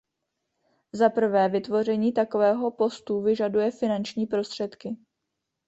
[0.91, 4.97] Za prvé, vytvoření takovéhoto postu vyžaduje finanční prostředky.